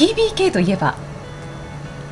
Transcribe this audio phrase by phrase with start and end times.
[0.00, 0.94] PBK といえば、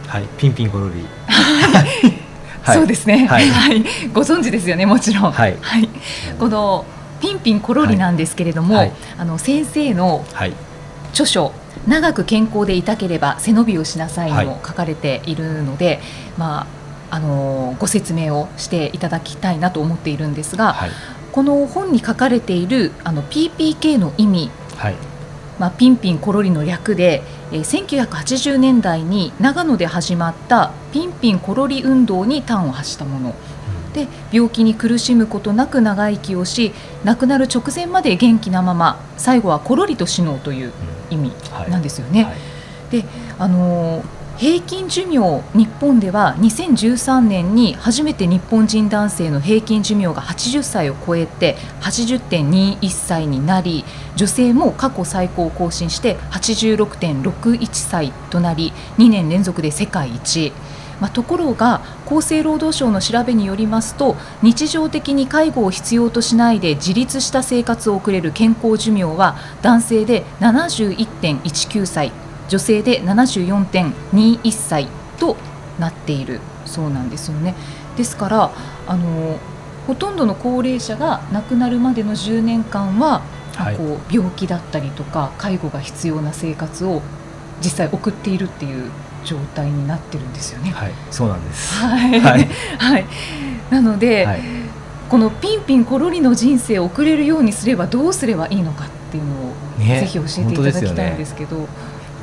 [0.06, 1.06] はいピンピンコロリ。
[1.26, 2.76] はい。
[2.76, 3.48] そうですね、はい。
[3.48, 5.32] はい、ご存知ですよねもちろん。
[5.32, 5.56] はい。
[6.38, 6.84] この
[7.18, 8.88] ピンピンコロリなんですけれども、はい。
[8.88, 10.52] はいあの先生のはい。
[11.12, 11.52] 著書
[11.86, 16.00] 長く健康でいたければ背伸びをしなさいにも書かれているので、
[16.36, 16.66] ま
[17.10, 20.90] ああのご説明をしていただきたいなと思っているんですが、はい。
[21.32, 24.94] この本に書かれているあの PPK の意味はい
[25.58, 33.34] まあ、ピンピンコロリの略で、えー1980年代に長野で始まったピンピンコロリ運動に端を発したもの。
[33.94, 36.72] で病気に苦しむことなく長生きをし
[37.04, 40.72] 亡くなる直前まで元気なまま最後はコロリと死のうという
[41.10, 41.70] 意味はい。
[41.70, 42.24] なんですよね。
[42.24, 42.36] はい。
[42.90, 43.04] で
[43.38, 60.52] あのー平均寿命日本では2013年に初めて日本人男性の平均寿命が80歳を超えて80.21歳になり女性も過去最高を更新して86.61歳となり2年連続で世界一。
[61.00, 72.12] まあ、ところが厚生労働省の調べによりますと日常的に介護を必要としないで自立した生活を送れる健康寿命は男性で71.19歳
[72.48, 75.36] 女性で74.21歳と
[75.78, 77.54] なっているそうなんですよね。
[77.96, 78.50] ですから
[78.86, 79.38] あの
[79.86, 83.22] ほとんどの高齢者が亡くなるまでの10年間は、
[83.54, 83.76] はい。
[83.76, 87.02] こう病気だったりとか介護が必要な生活を
[87.60, 88.90] 実際送っているっていう
[89.24, 90.70] 状態になってるんですよね。
[90.70, 90.92] はい。
[91.10, 91.74] そうなんです。
[91.74, 92.48] はい、はい。
[92.78, 93.04] はい、
[93.70, 94.40] なので、はい。
[95.08, 100.00] このピンピンコロリの人生を送れるようにすればどうすればいいのかっていうのを、ね。
[100.00, 101.66] ぜひ教えていただきたいんですけど。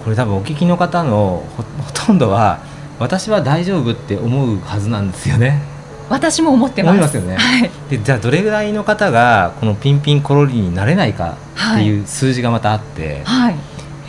[0.06, 2.60] これ多分お聞きの方のほほとんどは
[3.00, 5.64] 私は大丈夫って思うはずなんですよね。
[6.12, 6.92] 私も思ってます。
[6.92, 7.36] 思いますよね。
[7.36, 13.56] はい、でじゃあどれぐらいの方がこのピンピンコロリになれないかってはい、いう数字がまたあって、はい、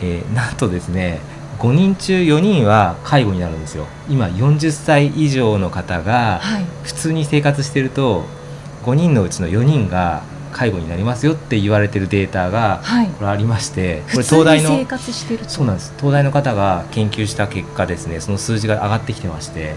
[0.03, 1.19] えーなんとですね
[1.57, 3.87] 5人中4人は介護になるんですよ。
[4.07, 8.23] 今40歳以上の方がはい、普通に生活してると
[8.83, 10.21] 5人のうちの4人が
[10.57, 13.07] 介護になりますよって言われてるデータがはい。
[13.09, 15.49] これありましてこ普通れ東大の活してると。
[15.49, 19.75] そうなんです東大の方が研究した結果ですねその数字が上がってきてまして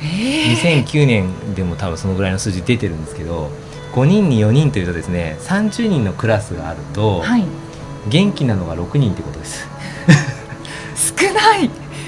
[0.00, 3.50] えー2009年でも多分そのぐらいの数字出てるんですけど
[3.92, 7.44] 5人に4人というとですね30人のクラスがあるとはい、
[8.08, 9.68] 元気なのが6人ってことです。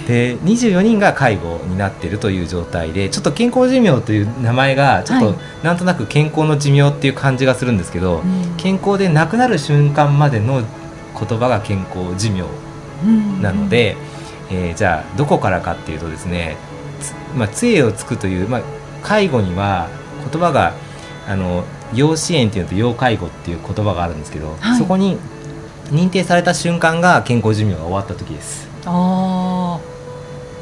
[0.06, 5.36] で24人が介護になっているという状態でちょっと健康寿命という名前がちょっとはい。
[5.62, 8.22] なんとなく健康の寿命っていう感じがするんですけど、
[8.58, 10.62] 健康で亡くなる瞬間までの
[11.18, 12.42] 言葉が健康寿命
[13.04, 13.96] うんなの、で、
[14.50, 16.56] えーじゃあどこからかっていうとですね、
[17.00, 18.62] つまあ、杖をつくという、まあ、
[19.02, 19.88] 介護には
[20.30, 20.74] 言葉が
[21.26, 21.64] あの
[21.94, 24.78] 要支援っていうのと要介護っていう言葉があるんですけど、はい。
[24.78, 25.18] そこに
[25.90, 28.68] 認定された瞬間が健康寿命が終わった時です。
[28.86, 29.93] ああ、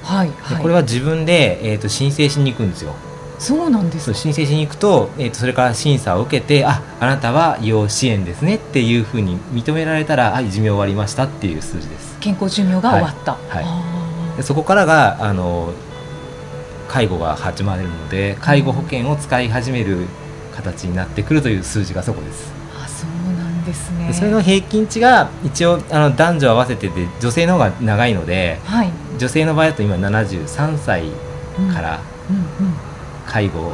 [0.03, 0.63] はい、ではい。
[0.63, 2.95] これは自分で、えー、と申請しに行くんですよ
[3.39, 4.15] そうなんです。
[4.15, 13.33] 申請しに行くと,、えー、とそれから審査を受けてああなたは要支援ですねっていうふうに認められたらはい寿命終わりましたっていう数字です健康寿命が終わった。
[13.33, 13.93] はいあ
[14.37, 15.73] でそこからがあの
[16.89, 20.07] 介護が始まるので介護保険を使い始める
[20.55, 24.09] 形になってくるという数字がそこですーあ、そうなんですね。
[24.09, 28.91] でそれの平均値が一応あの男女合わせてで女性の方が長いのではい。
[29.19, 31.05] 女性の場合だと今73歳
[31.59, 32.01] うんから。
[33.27, 33.73] 介護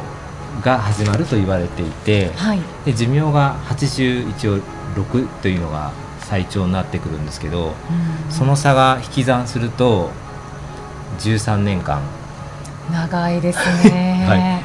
[0.63, 2.59] が始まると言われていてはい。
[2.85, 4.57] で寿命が80一応
[4.95, 5.91] 6というのが
[6.21, 10.11] 最長になってくるんですけどうんその差が引き算すると
[11.19, 12.01] 13年間
[12.91, 13.59] 長いです
[13.89, 14.25] ね。
[14.27, 14.63] はい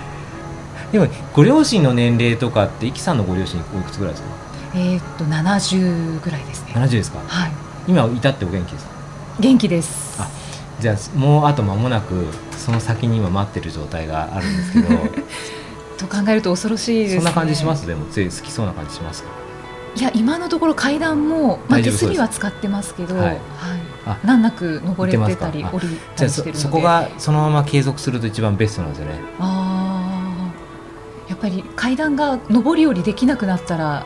[0.92, 4.28] でもご両親の年齢とかってイキさんのご両親おいくつぐらいですか？
[4.74, 6.72] えーっと70ぐらいですね。
[6.74, 7.18] 70ですか？
[7.26, 7.50] はい。
[7.88, 8.90] 今至ってお元気ですか？
[9.40, 10.16] 元気です。
[10.20, 10.28] あ
[10.84, 12.26] じゃあもうあと間もなく
[12.58, 14.88] その先に今待ってる状態があるんですけど。
[15.96, 17.16] と考えると恐ろしいです、ね。
[17.20, 17.86] そんな感じします？
[17.86, 19.30] でもつい好きそうな感じしますか？
[19.96, 21.98] いや今のところ階段も、まあ、手す。
[21.98, 23.26] すりは使ってますけど、はい。
[23.26, 23.38] はい。
[24.04, 26.58] あ難なく登れてたり降りたりしてるので。
[26.58, 29.20] そこがそのまま継続すると一番ベストなんですよね。
[29.40, 31.30] あー。
[31.30, 34.04] やっぱり階段が上り下りできなくなったら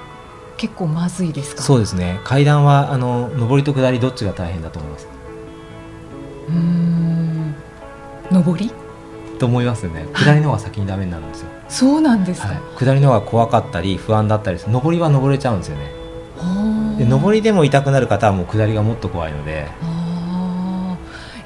[0.59, 1.63] 結構まずいですか？
[1.63, 2.21] そうですね。
[2.23, 5.09] 階段はあの上りと下りどっちが大変だと思います？
[6.49, 7.55] うーん。
[8.31, 8.71] 上り？
[9.39, 15.93] と思いますよね下りの方が先にダメになるんですよ、そうなんですか、はい、下りの方が怖かったり不安だったり上りは登れちゃうんですよね。
[16.99, 19.69] で上りでも痛くなる方はもう下りがもっと怖いので。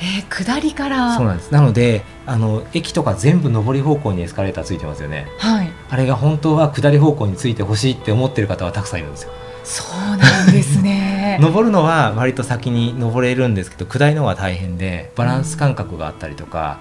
[0.01, 1.15] えー下りから。
[1.15, 1.53] そうなんです。
[1.53, 5.27] なのであの駅とか全部上り方向にエスカレーターついてますよね。
[5.39, 5.71] はい。
[5.91, 9.33] あれが本当は下り方向についてほしいって思ってる方はたくさんいるんですよ。
[9.65, 16.81] そうなんですね登るのは割と先に登れるんですけど下りの方が大変でバランス感覚があったりとか、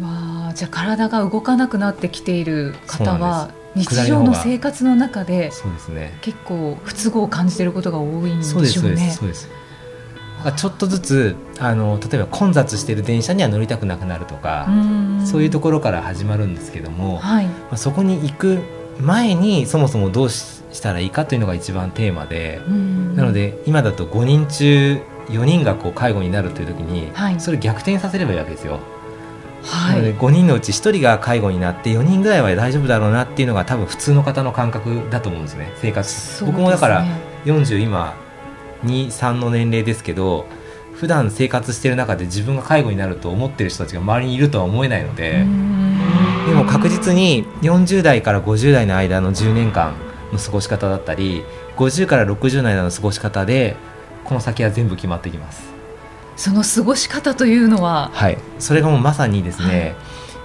[0.00, 6.18] わあじゃあ体が動かなくなってきている方は日常の生活の中でそうですね。
[6.22, 8.68] 結構不都合を感じていることが多いんでしょうね。
[8.68, 9.48] そうですそうです
[10.56, 14.68] ちょっとずつあの例えば混雑している電車には乗りたくなくなるとか、
[15.24, 17.46] そういうところから始まるんですけども、はい。
[17.46, 18.58] まあ、そこに行く
[19.00, 23.16] 前にそもそもどうししたらいいかというのが一番テーマで、うん。
[23.16, 27.40] なので今だと5人中4人がこう介護になるという時に、はい。
[27.40, 28.80] それ逆転させればいいわけですよ。
[29.62, 35.72] はなのでい5人のうち1人が介護になって4人ぐらいは大丈夫だろうなっていうのが多分普通の方の感覚だと思うんですね。
[35.76, 36.50] 生活、ね。
[36.50, 37.06] 僕もだから
[37.46, 38.14] 40今
[38.84, 40.46] 23の年齢ですけど
[40.92, 45.98] 普段生活してる中で自分が介護になると思ってる人たちが周りにいるとは思えないので、うん。
[46.46, 49.94] でも確実に40代から50代の間の10年間
[50.34, 51.44] の過ごし方だったり
[51.76, 53.76] 50から60代の過ごし方で
[54.24, 55.72] この先は全部決まってきます。
[56.36, 58.10] その過ごし方というのは？
[58.12, 58.38] はい。
[58.58, 59.94] それがもうまさにですね、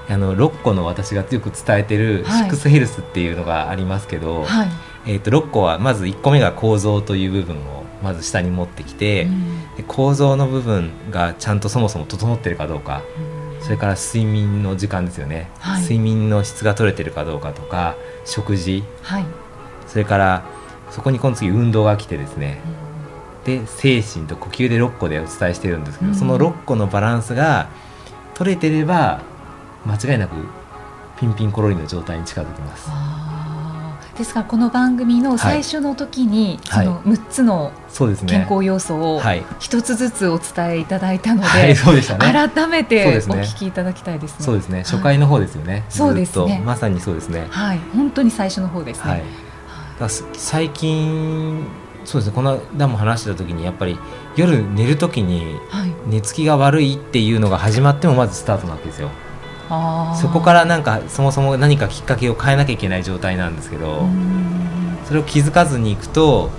[0.08, 2.38] あの6個の私がよく伝えてるはい。
[2.40, 4.68] シックスヘルスっていうのがありますけど、はい。
[5.06, 9.76] えー、と6個はまず1個目が構造という部分をまず下に持ってきて、うん。
[9.78, 13.02] で構造の部分がちゃんとそもそも整ってるかどうか
[13.62, 15.82] それから睡眠の時間ですよね、はい。
[15.82, 17.96] 睡眠の質が取れてるかどうかとか
[18.26, 18.84] 食事。
[19.02, 19.26] はい
[19.90, 20.44] それから
[20.92, 22.62] そこに今度次運動が来てですね
[23.44, 27.70] で精神と呼吸で6個でお伝えしてるんですけど、うんその6個のバランスが
[28.36, 29.22] 取れてれば
[29.86, 30.36] 間違いなく
[31.20, 32.90] ピンピンコロリの状態に近づきます。
[34.18, 37.72] ですからこの番組の最初の時に、はいその6つの
[38.28, 41.76] 健康要素をはい、一つずつお伝えいただいたので。
[42.20, 44.46] 改めてお聞きいただきたいですね。
[44.46, 44.80] そうですね。
[44.80, 45.86] はい初回の方ですよね。
[45.90, 47.48] そうですねまさにそうですね。
[47.50, 49.24] はい、本当に最初の方ですね。
[50.08, 51.66] 最近
[52.06, 52.36] そうですね。
[52.36, 54.00] この間も話してた時にやっぱり
[54.36, 59.10] 夜寝る時にはい、寝つきが悪いっていうのが始まってもまずスタートなわけですよ。
[60.20, 64.50] そこからなんかそもそも何かきっかけを変えなきゃいけない状態なんですけど、うん
[65.06, 66.52] それを気づかずにいくと、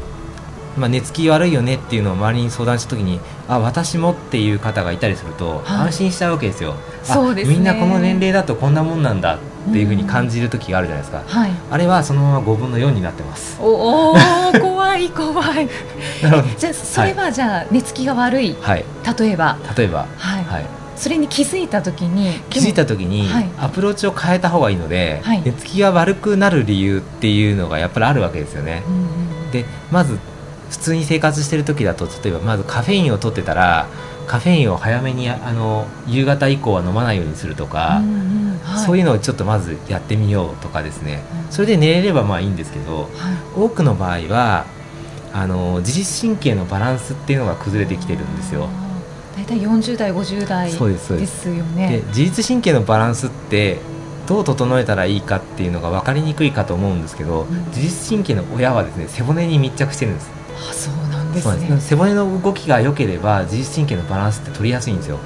[0.81, 5.89] まあ、寝つき悪いよねっていうのを周りに相談した時にあ私もっていう方がいたりするとはい。
[5.89, 7.55] 安心しちゃうわけですよ、あそうですね。
[7.55, 11.51] みんなこの年齢だとこんなもんなんだっていうふうに感じる時があるじゃないですか、はい。
[11.71, 13.59] あれはそのまま5分の4になってます。
[13.61, 15.69] おおー怖い怖 い。
[16.59, 18.57] じゃあそれはじゃあ寝つきが悪い。
[18.61, 18.85] はい。
[19.19, 19.59] 例えば。
[19.77, 20.67] 例えば、はい、はい、
[20.97, 23.49] それに気づいた時に気づいた時にはい。
[23.59, 25.43] アプローチを変えた方がいいので、はい。
[25.45, 28.97] 寝つきが悪くなる理由っていうのがやっぱりあるわけですよね、うんう
[29.49, 29.51] ん。
[29.51, 30.19] でまず
[30.71, 33.89] 普通に生活してる時だと例えばまずカフェインを取ってたら
[34.27, 38.17] カフェインを早めにあの夕方以降は飲まないようにするとか、うんう
[38.57, 38.87] んはい。
[38.87, 43.11] そういうのをちょっとまずやってみようとかですね、うんそれで寝れればまあいいんですけどはい。
[43.57, 44.67] 多くの場合は
[45.33, 48.69] あの自律神経のバランスっていうのが崩れてきてるんですよ。
[49.37, 52.03] 大体40代50代そうですよでね。
[52.09, 53.79] 自律神経のバランスって
[54.29, 57.67] どう整えたらいいかっていうのが分かりにくいかと思うんですけど、ん。
[57.71, 60.31] 自律神経の親はですね背骨に密着してるんです
[60.69, 61.81] あそうなんですね。
[61.81, 61.89] す。
[61.89, 65.19] 背骨の動きが良ければ自律神経のバランスって取りやすいんですよ、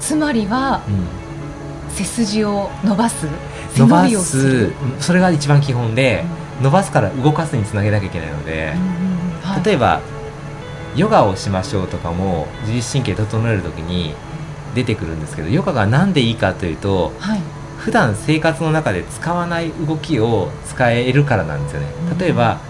[0.00, 3.26] つまりはうん、背筋を伸ばす？
[3.74, 6.24] 背伸伸ばすそれが一番基本で、
[6.60, 9.64] 伸ばすから動かすにつなげなきゃいけないのでうん、うんうんはい。
[9.64, 10.00] 例えば
[10.96, 14.14] ヨガをしましょうとかも自律神経整える時に
[14.74, 17.40] 出てくるんですけどヨガが何でいいかというとはい。
[17.78, 21.88] 普段生活の中で使わない動きを使えるからなんですよね。
[22.12, 22.18] うん。
[22.18, 22.60] 例えば、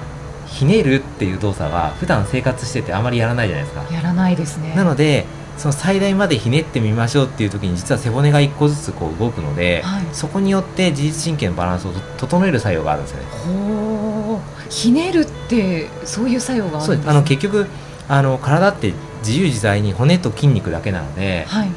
[0.52, 3.94] ひねるっていう動作は普段生活しててあまりやらないじゃないですか。
[3.94, 4.74] やらないですね。
[4.76, 5.24] なので
[5.56, 10.04] その最大までひねってみましょうっていう時に実は背骨が1個ずつこう動くので、はい。
[10.12, 13.26] そこによって自律神経のバランスを整える作用があるんですよね。
[13.46, 17.10] ほうひねるってそういう作用があるんです。
[17.10, 17.66] あの結局
[18.08, 21.70] あの体って自由自在に骨と筋肉だけなのではい。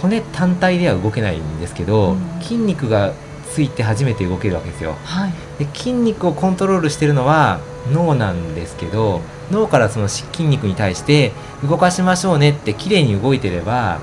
[0.00, 2.42] 骨単体では動けないんですけど、うん。
[2.42, 3.12] 筋肉が
[3.52, 4.96] ついて初めて動けるわけですよ。
[5.04, 5.32] はい
[5.64, 7.60] で筋肉をコントロールしてるのは
[7.92, 11.32] 脳なんですけど脳からその筋肉に対して
[11.68, 14.00] 動かしましょうねって綺麗に動いてれば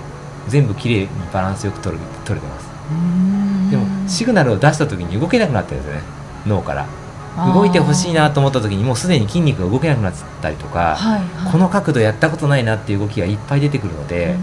[0.47, 2.69] 全部綺麗にバランスよく取る取れてます。
[3.71, 6.03] でもシグナルを出した時に動けなくなってるんですよね。
[6.47, 6.87] 脳から。
[7.53, 11.51] 動いてほしいなと思った時にもうすでに筋肉が動けなくなったりとか、はいはい。
[11.51, 14.35] この角度やったことないなっていう動きがいっぱい出てくるので、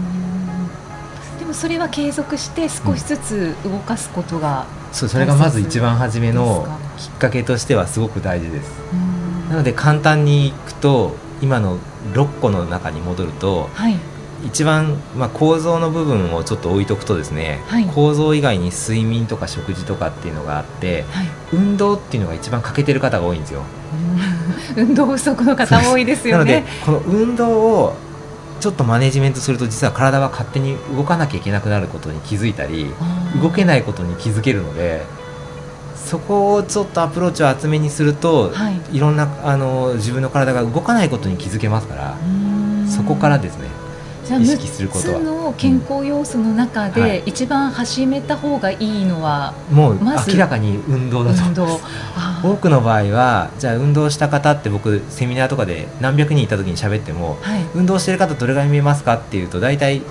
[1.39, 6.65] でもそれは継続して少しずつ動かすことが、そうそれがまず一番初めの
[6.97, 8.71] きっかけとしてはすごく大事です。
[8.93, 9.49] うん。
[9.49, 11.77] なので簡単にいくと今の
[12.13, 13.95] 6個の中に戻るとはい。
[14.45, 17.85] 一番、まあ、構造の部分をちょっと置いとくとですね、はい。
[17.85, 21.27] 構造以外に睡眠とか食事とかっていうのがあってはい。
[21.53, 23.63] 運動っていうのが一番欠けてる方が多いんですよ。
[24.75, 24.83] うん。
[24.89, 26.67] 運動不足の方多いですよなのでね。
[26.85, 27.95] この運動を
[28.59, 32.87] ちょっとマネジメントすると実は体は勝手に動かなきゃいけなくなることに気づいたり
[33.41, 35.03] 動けい、ないことに気づけるので
[36.07, 38.95] そこをちょっとアプローチを厚めにすると、はい。
[38.95, 42.87] い、ろんなあの自分の体が動かないことに気づけますからうん。
[42.87, 43.67] そこからですね
[44.23, 45.19] じゃあ意識することは。
[45.19, 47.07] 6つの健康要素の中で、うん。
[47.07, 47.23] はい。
[47.25, 50.31] 一番始めた方がいいのはもうまず？
[50.33, 51.65] 明らかに運動だと運動。
[52.15, 52.47] あー。
[52.49, 60.01] 多くの場合はじゃあ運動した方って僕セミナーとかで何百人いた時に喋ってもはい、運動してる方どれぐらい見えますかっていうと大体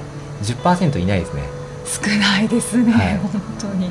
[0.42, 1.42] 10%いないですね。
[1.86, 3.16] 少ないですね、はい。
[3.18, 3.90] 本当に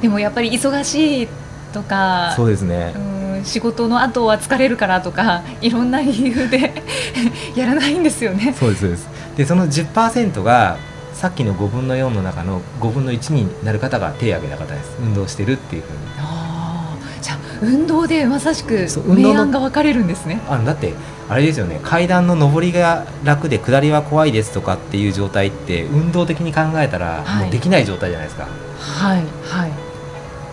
[0.00, 1.28] でもやっぱり忙しい
[1.72, 2.92] とかそうですね。
[2.96, 6.82] うん仕事の後は疲れるからとかいろんな理由で
[7.54, 8.54] やらないんですよね。
[8.58, 9.08] そうですそうです。
[9.36, 10.78] でその10%が
[11.12, 14.92] さっきの5分の4の中の5分の1になる方が手を挙げた方です。
[15.00, 15.98] 運動してるっていうふうに。
[16.18, 20.40] あーじゃあ運動でまさしくそう運動の明暗が分かれるんですね。
[20.48, 20.94] あだって
[21.28, 21.80] あれですよね。
[21.82, 27.42] 階段の上りが楽で下りは怖いですとかっていう状態って運動的に考えたらはい。
[27.44, 28.46] もうできない状態じゃないですか、
[28.78, 29.83] はいはい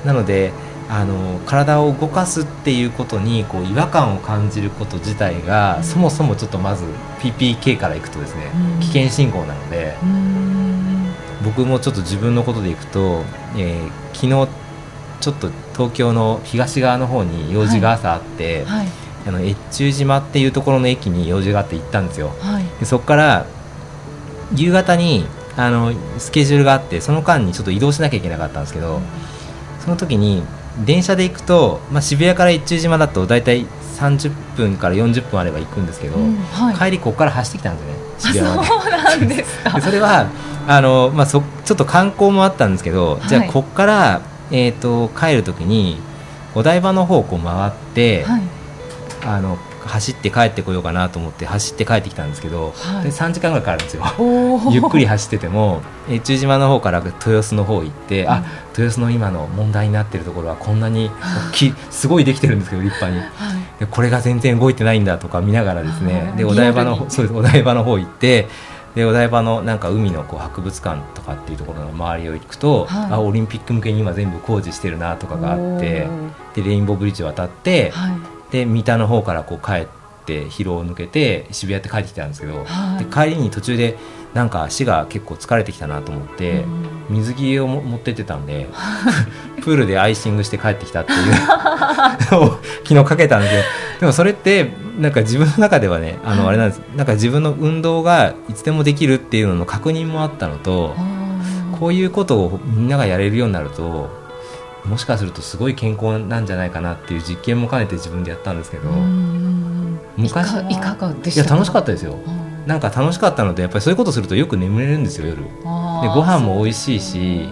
[0.05, 0.51] なので
[0.89, 5.84] あの体を動かすっていうことにこう違和感を感じること自体が、うん。
[5.84, 6.84] そもそもちょっとまず
[7.20, 8.79] PPK からいくとですね、うん。
[8.81, 11.13] 危険信号なのでうーん。
[11.46, 13.24] 僕もちょっと自分のことでいくと、
[13.55, 14.50] えー昨日
[15.22, 18.88] ちょっと東京の東側の方に用事が朝あって、はい。
[19.25, 22.36] あの越中島っていうところの駅に用事があって行ったんですよ。
[22.39, 22.65] はい。
[22.79, 23.46] でそこから
[24.55, 29.00] 夕方にあのスケジュールがあってその間にちょっと移動しなきゃいけなかったんですけど、
[29.82, 30.44] その時に
[30.86, 33.66] 電車で行くと、まあ、渋谷から越中島だと大体
[33.98, 37.84] 30分から40分あれば行くんですけど、うんはい帰りここから走ってきたんで
[38.20, 38.68] すよね渋谷まで。
[38.68, 39.60] そうなんです。
[39.82, 40.28] それは
[40.68, 44.22] あの、まあ、そちょっと観光もあったんですけど、じゃあはいここから、
[44.52, 46.00] えー、と帰る時に
[46.56, 48.42] お台場の方をこう回って、はい
[49.26, 49.58] あの
[49.88, 53.04] 走って帰ってこようかなと思って走って帰ってきたんですけど、はい。
[53.04, 54.04] で3時間ぐらいかかるんですよ。
[54.72, 55.82] ゆっくり走ってても。
[56.10, 58.44] 越中島の方から豊洲の方行って、あ
[58.78, 61.12] 豊洲の今の問題になってるところはこんなに
[61.50, 63.20] 大きい すごいできてるんですけど立派に。
[63.20, 63.62] はい。
[63.80, 66.34] でこれが全然動いてないんだとか見ながらですね。
[66.38, 68.48] でお台場のそうですお台場の方行って
[68.96, 73.12] でお台場のなんか海のこう博物館とかっていうところの周りを行くと、はい。
[73.12, 76.08] あオリンピック向けに今全部工事してるなとかがあって
[76.56, 79.88] でレインボーブリッジ渡って、はいで三田の方からこう帰っ
[80.25, 83.03] て広尾を抜けて渋谷って帰ってきたんですけど、はい。
[83.03, 83.98] で帰りに途中で
[84.34, 86.91] なんか足が結構疲れてきたなと思って、うん。
[87.12, 88.67] 水着をも持ってってたんで
[89.62, 93.63] プールでアイシングして帰ってきたっていうの を昨日かけたんですけど
[94.01, 100.96] でもそれってなんか自分の中ではねあのあれなんですなんか自分の運動がいつでもできるっていうのの確認もあったのと
[101.79, 104.10] こういうことをみんながやれるようになると
[104.86, 111.42] もしかするとすごい健康なんじゃないかなっていう実験も兼ねて自分でやったんですけどうん昔はいかがでした？
[111.42, 112.14] いや楽しかったですよ。
[112.14, 112.68] うん。
[112.68, 115.44] なんか楽しかったのでやっぱりそういうことするとよく眠れるんですよ夜。
[115.44, 117.50] でご飯も美味しいし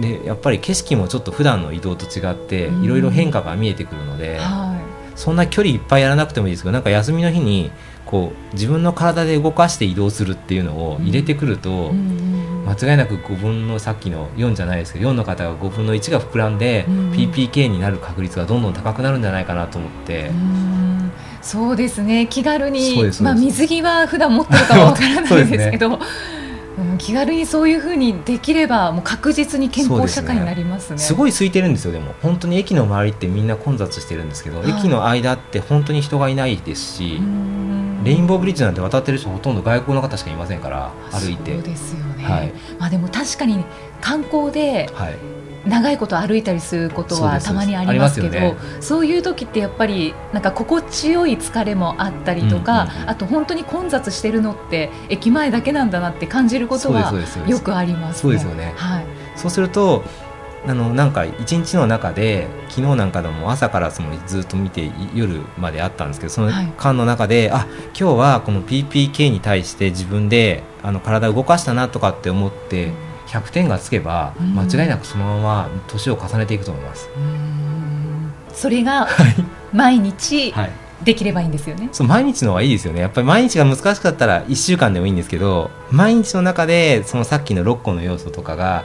[0.00, 2.84] でやっぱり景色もちょっと普段の移動と違ってうん。
[2.84, 4.76] いろいろ変化が見えてくるので、は
[5.14, 7.70] そんな距離いっぱいやらなくてもいいですけどなんか休みの日に
[8.04, 12.25] こう自分の体で動かして移動するっていうのを入れてくると、いうんうん
[12.66, 17.12] 間違いなく5分のさっきの4じゃないですけど4の方が5分の1が膨らんで、うん。
[17.12, 20.28] PPK になる確率がどんどん高くなるんじゃないかなと思って。
[20.28, 20.32] う。
[20.32, 21.12] ん。
[21.40, 22.26] そうですね。
[22.28, 26.00] 気軽にまあ水着は普段持ってるかはわからないですけど
[26.78, 26.98] うん。
[26.98, 30.98] 気軽にそういうふうにできればもう確実に健康社会になりますね。
[30.98, 32.14] すごい空いてるんですよでも。
[32.20, 34.70] 本当に駅の周りってみんな混雑してるんですけど、はい。
[34.70, 37.75] 駅の間って本当に人がいないですし、うん
[38.06, 41.54] レインボーブリッジなんて渡ってる人ほとんど外国の方しかいませんから歩いて。
[41.54, 42.52] そうですよね、はい。
[42.78, 43.64] まあ、でも確かに
[44.00, 45.14] 観光ではい。
[45.66, 53.10] 長いこと歩いたりすることはたまにありますけどありますよそういう時ってやっぱりなんか心地よい疲れもあったりとか、うんうんうん。
[53.10, 57.12] あと本当に混雑してるのって駅前だけなんだなって感じることは
[57.48, 58.74] よくあります、ね、そうですよね。
[58.76, 59.06] はい。
[59.34, 60.04] そうすると
[60.68, 66.72] あのなんか一日の中で昨日なんかでも朝からそのずっと見て夜まであったんですけどそのはい。
[66.76, 67.66] 間の中で、あ
[67.98, 72.92] 今日はこの PPK に対して自分であの体を動かしたなとかって思って
[73.28, 74.54] 100点がつけばうん。
[74.58, 77.08] 間違いなくそのまま年を重ねていくと思います。
[78.52, 79.34] それがはい。
[79.72, 80.70] 毎日はい。
[81.04, 81.90] できればいいんですよね。
[81.92, 83.00] そう毎日の方がいいですよね。
[83.00, 88.84] やっぱり毎日が難しかったら1週間でもいいんですけど毎日の中でそのさっきの6個の要素とかが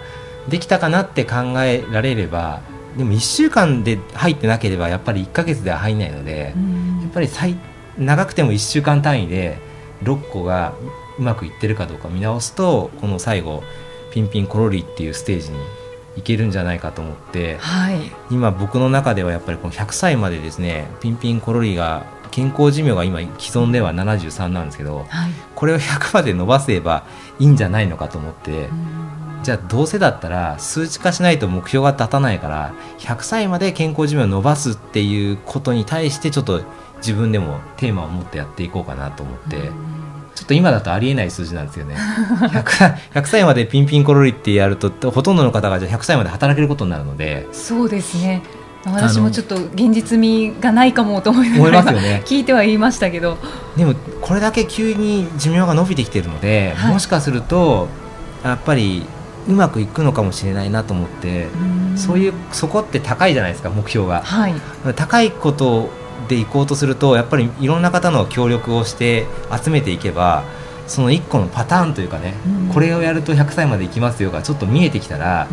[0.50, 2.62] できたかなって考えられれば
[2.98, 6.54] でも1週間で入ってなければやっぱり1ヶ月では入んないので、
[7.02, 7.56] やっぱり最
[7.98, 9.60] 長くても1週間単位で
[10.04, 10.74] 6個が
[11.18, 13.64] うまくいってるかどうか見直すとこの最後
[14.12, 15.58] ピンピンコロリっていうステージに
[16.18, 27.06] いけるんじゃないかと思ってはい、今僕の中ではやっぱりこの100歳までですねピンピンコロリが健康寿命が今既存では73なんですけどはい、これを100まで伸ばせば
[27.40, 28.70] いいんじゃないのかと思って
[29.44, 36.64] じゃあどうせだったら数値化しないと目標が立たないから100歳まで健康寿命を伸ばすっていうことに対してちょっと
[36.98, 39.72] 自分でもテーマを持ってやっていこうかなと思って。
[40.34, 48.42] ちょっと今だとありえない数字なんですよね 100, 歳100歳までピンピンコロリってやるとほとんどの方がじゃあ100歳まで働けることになるのでそうですね。
[48.86, 53.38] 私もちょっと現実味がないかもと思いな思いがらますよね 聞いては言いましたけど、
[53.78, 57.90] でもこれだけ急に寿命が伸びてきてるので、はいもしかすると
[58.44, 59.06] やっぱり
[59.48, 61.48] うまくいくのかもしれないなと思って、
[61.96, 64.22] そういうそこって高いじゃないですか目標が。
[64.22, 64.54] はい、
[64.96, 65.90] 高いこと
[66.28, 70.44] でいこうとするとやっぱりいろんな方の協力をして集めていけば
[70.88, 72.74] その1個のパターンというかね、うん。
[72.74, 75.48] これをやると100歳までいきますよがちょっと見えてきたら、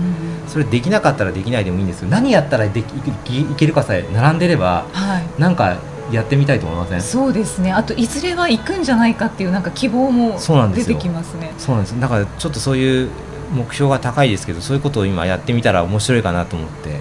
[0.47, 5.41] それできなかったらできないでもいいんですけど何やったらできいいけるかさえ並んでればはい。
[5.41, 5.79] なんか
[6.11, 7.01] やってみたいと思いません？
[7.03, 7.73] そうですね。
[7.73, 10.39] あといずれは行くんじゃないかっていうなんか希望も
[10.75, 11.53] 出てきますね。
[11.59, 12.01] そうなんです。
[12.01, 13.11] だからちょっとそういう
[13.53, 16.99] 目標が高いですけどそういうことを今やってみたら面白いかなと思って、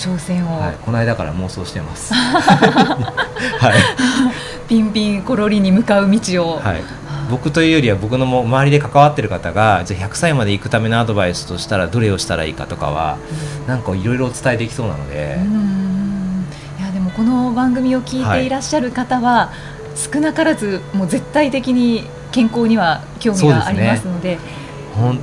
[0.00, 2.14] 挑戦を、はい、この間から妄想してます。
[2.14, 3.10] は
[3.70, 3.74] い、
[4.66, 6.82] ピンピンコロリに向かう道を、はい、
[7.30, 13.18] 僕というよりは僕のも周りで関わってる方がじゃあ100歳まで行くためのアドバイスとしたらどれをしたらいいかとかは
[13.66, 16.46] なんかいろいろお伝えできそうなので、うん。
[16.78, 19.52] いやでもこの番組を聞いていらっしゃる方は、
[19.94, 24.38] 少なからずもう絶対的に健康には興味がありますので。
[24.96, 25.18] 本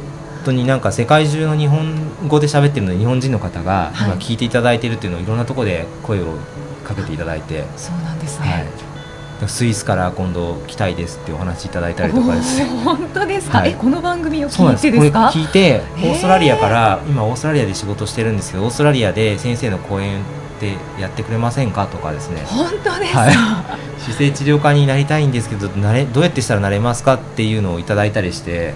[0.48, 1.96] 当になんか世界中の日本
[2.28, 4.12] 語で喋ってるので日本人の方がはい。
[4.12, 6.26] 今聞いていただいているっていうのをいろんなところで声を
[6.84, 8.64] かけていただいて、そうなんですはい。
[8.64, 8.70] ね。、
[9.48, 12.66] スイスから今度来たいですってお話いただいたりとかです。
[12.84, 13.72] 本当ですか、はい。
[13.72, 15.28] えこの番組を聞いてですか？
[15.28, 16.12] 聞いてオへー。
[16.14, 20.24] ーストラリアから今オーストラリアで仕事してるんですけどオーストラリアで先生の講演っ
[20.60, 21.88] てやってくれませんか？
[21.88, 22.42] とかですね。
[22.46, 23.34] 本当ですか、はい。
[24.00, 27.16] 姿勢治療科になりたいんですけどなれどうやってしたらなれますか？
[27.16, 28.74] っていうのをいただいたりして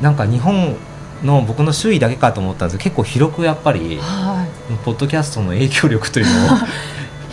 [0.00, 0.76] なんか日本
[1.22, 4.46] の僕の周囲だけかと思ったんですけど結構広くやっぱりは
[4.84, 6.58] ポッドキャストの影響力というのを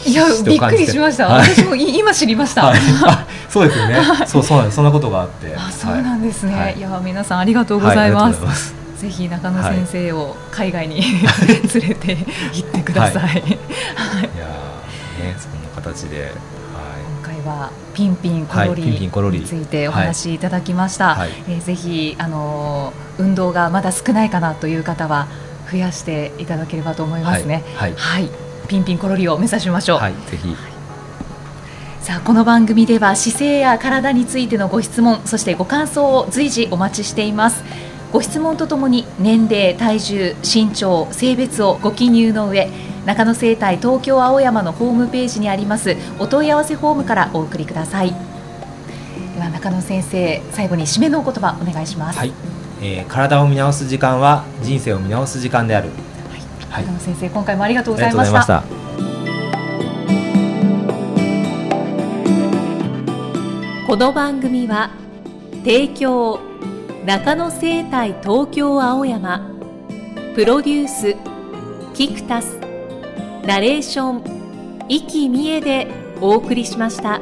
[0.05, 1.49] い、 いやびっくりしました、はい。
[1.49, 5.55] 私もい今知りました、はい、あそうですよねそうそうなんそんなことがあって。
[5.55, 6.77] あそうなんですね、はい。
[6.77, 11.01] い、や皆さんありがとうございます,、ぜひ中野先生を海外に、
[11.73, 12.17] 連れて
[12.53, 13.39] 行ってください、はい。
[13.39, 16.33] いやーねそんな形で
[17.47, 21.29] はピンピンコロリについてお話しいただきました、はい。
[21.47, 25.27] えーぜひあのー運動がまだ少ないかなという方は
[25.71, 27.63] 増やしていただければと思いいますね。
[27.75, 27.93] はい。
[27.93, 28.29] はい、
[28.67, 30.55] ピンピンコロリを目指しましょう、はい、ぜひ。
[32.01, 37.63] さあこの番組では姿勢や体についてのご質問そしてご感想を随時お待ちしています。
[38.13, 42.69] ご質問とともに年齢、体重、身長、性別をご記入の上
[43.07, 48.13] 中野生態東京青山のホームページにありますお問い合わせフォームからお送りください。
[49.33, 52.33] では中野先生最後に締めのお言葉お願いします、はい、
[52.81, 55.87] えー体を見直す時間は人生を見直す時間である。
[56.69, 56.83] はい。
[56.83, 58.63] 中野先生今回もありがとうございました。
[63.87, 64.89] この番組は
[65.63, 66.41] 提供
[67.05, 69.49] 中野生態東京青山
[70.35, 71.15] プロデュース
[71.93, 72.56] キクタス
[73.47, 75.87] ナレーション生きみえで
[76.19, 77.21] お送りしました。